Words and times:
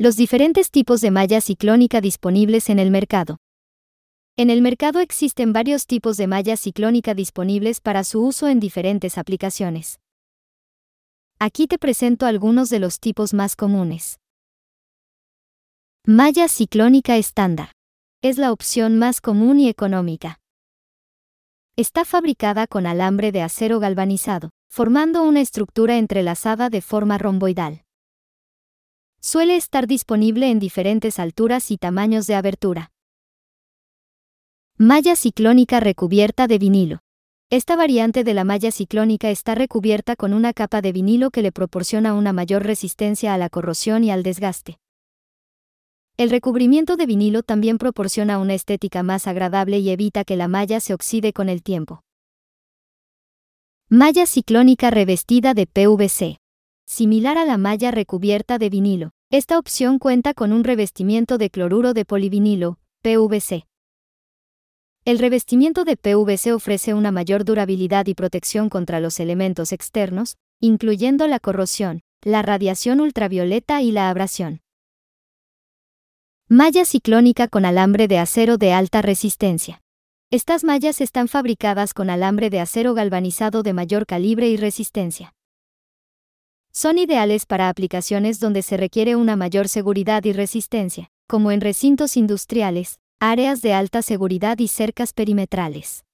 Los 0.00 0.14
diferentes 0.14 0.70
tipos 0.70 1.00
de 1.00 1.10
malla 1.10 1.40
ciclónica 1.40 2.00
disponibles 2.00 2.70
en 2.70 2.78
el 2.78 2.92
mercado. 2.92 3.38
En 4.36 4.48
el 4.48 4.62
mercado 4.62 5.00
existen 5.00 5.52
varios 5.52 5.88
tipos 5.88 6.16
de 6.16 6.28
malla 6.28 6.56
ciclónica 6.56 7.14
disponibles 7.14 7.80
para 7.80 8.04
su 8.04 8.24
uso 8.24 8.46
en 8.46 8.60
diferentes 8.60 9.18
aplicaciones. 9.18 9.98
Aquí 11.40 11.66
te 11.66 11.80
presento 11.80 12.26
algunos 12.26 12.70
de 12.70 12.78
los 12.78 13.00
tipos 13.00 13.34
más 13.34 13.56
comunes. 13.56 14.20
Malla 16.06 16.46
ciclónica 16.46 17.16
estándar. 17.16 17.72
Es 18.22 18.38
la 18.38 18.52
opción 18.52 19.00
más 19.00 19.20
común 19.20 19.58
y 19.58 19.68
económica. 19.68 20.38
Está 21.74 22.04
fabricada 22.04 22.68
con 22.68 22.86
alambre 22.86 23.32
de 23.32 23.42
acero 23.42 23.80
galvanizado, 23.80 24.50
formando 24.70 25.24
una 25.24 25.40
estructura 25.40 25.98
entrelazada 25.98 26.70
de 26.70 26.82
forma 26.82 27.18
romboidal. 27.18 27.82
Suele 29.20 29.56
estar 29.56 29.88
disponible 29.88 30.48
en 30.48 30.60
diferentes 30.60 31.18
alturas 31.18 31.70
y 31.72 31.76
tamaños 31.76 32.26
de 32.28 32.36
abertura. 32.36 32.92
Malla 34.76 35.16
ciclónica 35.16 35.80
recubierta 35.80 36.46
de 36.46 36.58
vinilo. 36.58 37.00
Esta 37.50 37.74
variante 37.74 38.22
de 38.22 38.32
la 38.32 38.44
malla 38.44 38.70
ciclónica 38.70 39.30
está 39.30 39.56
recubierta 39.56 40.14
con 40.14 40.34
una 40.34 40.52
capa 40.52 40.82
de 40.82 40.92
vinilo 40.92 41.30
que 41.30 41.42
le 41.42 41.50
proporciona 41.50 42.14
una 42.14 42.32
mayor 42.32 42.62
resistencia 42.62 43.34
a 43.34 43.38
la 43.38 43.48
corrosión 43.48 44.04
y 44.04 44.12
al 44.12 44.22
desgaste. 44.22 44.78
El 46.16 46.30
recubrimiento 46.30 46.96
de 46.96 47.06
vinilo 47.06 47.42
también 47.42 47.78
proporciona 47.78 48.38
una 48.38 48.54
estética 48.54 49.02
más 49.02 49.26
agradable 49.26 49.78
y 49.78 49.90
evita 49.90 50.24
que 50.24 50.36
la 50.36 50.46
malla 50.46 50.78
se 50.78 50.94
oxide 50.94 51.32
con 51.32 51.48
el 51.48 51.62
tiempo. 51.62 52.02
Malla 53.88 54.26
ciclónica 54.26 54.90
revestida 54.90 55.54
de 55.54 55.66
PVC. 55.66 56.38
Similar 56.86 57.36
a 57.36 57.44
la 57.44 57.58
malla 57.58 57.90
recubierta 57.90 58.56
de 58.56 58.70
vinilo, 58.70 59.10
esta 59.30 59.58
opción 59.58 59.98
cuenta 59.98 60.32
con 60.32 60.52
un 60.52 60.64
revestimiento 60.64 61.36
de 61.36 61.50
cloruro 61.50 61.92
de 61.92 62.06
polivinilo, 62.06 62.78
PVC. 63.02 63.66
El 65.04 65.18
revestimiento 65.18 65.84
de 65.84 65.98
PVC 65.98 66.54
ofrece 66.54 66.94
una 66.94 67.12
mayor 67.12 67.44
durabilidad 67.44 68.06
y 68.06 68.14
protección 68.14 68.70
contra 68.70 69.00
los 69.00 69.20
elementos 69.20 69.72
externos, 69.72 70.38
incluyendo 70.60 71.26
la 71.26 71.40
corrosión, 71.40 72.00
la 72.22 72.40
radiación 72.40 73.00
ultravioleta 73.00 73.82
y 73.82 73.92
la 73.92 74.08
abrasión. 74.08 74.62
Malla 76.48 76.86
ciclónica 76.86 77.48
con 77.48 77.66
alambre 77.66 78.08
de 78.08 78.18
acero 78.18 78.56
de 78.56 78.72
alta 78.72 79.02
resistencia. 79.02 79.82
Estas 80.30 80.64
mallas 80.64 81.02
están 81.02 81.28
fabricadas 81.28 81.92
con 81.92 82.08
alambre 82.08 82.48
de 82.48 82.60
acero 82.60 82.94
galvanizado 82.94 83.62
de 83.62 83.74
mayor 83.74 84.06
calibre 84.06 84.48
y 84.48 84.56
resistencia. 84.56 85.34
Son 86.80 86.96
ideales 86.96 87.44
para 87.44 87.70
aplicaciones 87.70 88.38
donde 88.38 88.62
se 88.62 88.76
requiere 88.76 89.16
una 89.16 89.34
mayor 89.34 89.66
seguridad 89.68 90.22
y 90.22 90.32
resistencia, 90.32 91.10
como 91.26 91.50
en 91.50 91.60
recintos 91.60 92.16
industriales, 92.16 93.00
áreas 93.18 93.62
de 93.62 93.72
alta 93.72 94.00
seguridad 94.00 94.60
y 94.60 94.68
cercas 94.68 95.12
perimetrales. 95.12 96.04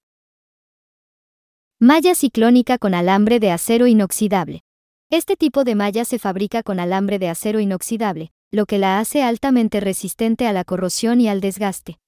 Malla 1.79 2.15
ciclónica 2.15 2.79
con 2.79 2.95
alambre 2.95 3.41
de 3.41 3.51
acero 3.51 3.87
inoxidable. 3.87 4.63
Este 5.11 5.37
tipo 5.37 5.65
de 5.65 5.75
malla 5.75 6.07
se 6.07 6.19
fabrica 6.19 6.63
con 6.63 6.81
alambre 6.81 7.19
de 7.19 7.29
acero 7.29 7.61
inoxidable, 7.61 8.33
lo 8.51 8.65
que 8.65 8.79
la 8.79 9.01
hace 9.01 9.23
altamente 9.23 9.81
resistente 9.81 10.47
a 10.47 10.55
la 10.55 10.65
corrosión 10.65 11.21
y 11.21 11.29
al 11.29 11.43
desgaste. 11.43 11.99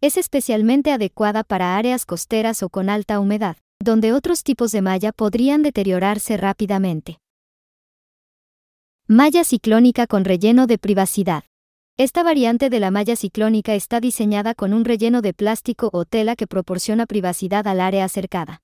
Es 0.00 0.16
especialmente 0.16 0.90
adecuada 0.90 1.44
para 1.44 1.76
áreas 1.76 2.06
costeras 2.06 2.64
o 2.64 2.70
con 2.70 2.90
alta 2.90 3.20
humedad, 3.20 3.56
donde 3.82 4.12
otros 4.12 4.44
tipos 4.44 4.72
de 4.72 4.82
malla 4.82 5.10
podrían 5.10 5.62
deteriorarse 5.62 6.36
rápidamente. 6.36 7.18
Malla 9.06 9.42
ciclónica 9.42 10.06
con 10.06 10.24
relleno 10.24 10.66
de 10.66 10.78
privacidad. 10.78 11.44
Esta 11.96 12.22
variante 12.22 12.70
de 12.70 12.78
la 12.78 12.90
malla 12.90 13.16
ciclónica 13.16 13.74
está 13.74 14.00
diseñada 14.00 14.54
con 14.54 14.72
un 14.72 14.84
relleno 14.84 15.22
de 15.22 15.32
plástico 15.32 15.90
o 15.92 16.04
tela 16.04 16.36
que 16.36 16.46
proporciona 16.46 17.06
privacidad 17.06 17.66
al 17.66 17.80
área 17.80 18.04
acercada. 18.04 18.62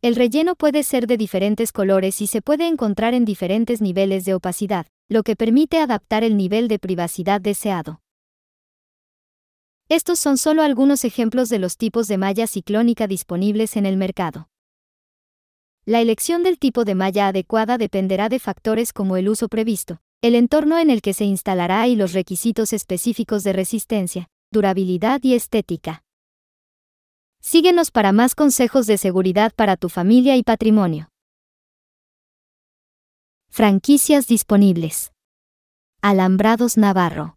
El 0.00 0.16
relleno 0.16 0.56
puede 0.56 0.82
ser 0.82 1.06
de 1.06 1.16
diferentes 1.16 1.70
colores 1.72 2.20
y 2.22 2.26
se 2.26 2.42
puede 2.42 2.66
encontrar 2.66 3.14
en 3.14 3.24
diferentes 3.24 3.80
niveles 3.80 4.24
de 4.24 4.34
opacidad, 4.34 4.86
lo 5.08 5.22
que 5.22 5.36
permite 5.36 5.78
adaptar 5.78 6.24
el 6.24 6.36
nivel 6.36 6.68
de 6.68 6.78
privacidad 6.78 7.40
deseado. 7.40 8.00
Estos 9.88 10.18
son 10.18 10.38
solo 10.38 10.62
algunos 10.62 11.04
ejemplos 11.04 11.48
de 11.48 11.58
los 11.58 11.76
tipos 11.76 12.08
de 12.08 12.16
malla 12.16 12.46
ciclónica 12.46 13.06
disponibles 13.06 13.76
en 13.76 13.86
el 13.86 13.96
mercado. 13.96 14.48
La 15.84 16.00
elección 16.00 16.42
del 16.42 16.58
tipo 16.58 16.84
de 16.84 16.94
malla 16.94 17.28
adecuada 17.28 17.76
dependerá 17.76 18.28
de 18.28 18.38
factores 18.38 18.92
como 18.92 19.16
el 19.16 19.28
uso 19.28 19.48
previsto, 19.48 20.00
el 20.22 20.36
entorno 20.36 20.78
en 20.78 20.90
el 20.90 21.02
que 21.02 21.12
se 21.12 21.24
instalará 21.24 21.88
y 21.88 21.96
los 21.96 22.12
requisitos 22.12 22.72
específicos 22.72 23.42
de 23.42 23.52
resistencia, 23.52 24.28
durabilidad 24.52 25.20
y 25.24 25.34
estética. 25.34 26.04
Síguenos 27.40 27.90
para 27.90 28.12
más 28.12 28.36
consejos 28.36 28.86
de 28.86 28.96
seguridad 28.96 29.52
para 29.56 29.76
tu 29.76 29.88
familia 29.88 30.36
y 30.36 30.44
patrimonio. 30.44 31.08
Franquicias 33.50 34.28
disponibles. 34.28 35.12
Alambrados 36.00 36.78
Navarro 36.78 37.36